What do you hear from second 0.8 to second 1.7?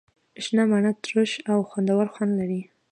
ترش او